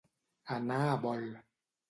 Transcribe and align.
Anar 0.55 0.79
a 0.87 0.95
bol. 1.05 1.29